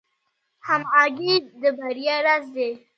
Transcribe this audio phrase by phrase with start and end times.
[0.67, 2.69] همغږي د بریا راز دی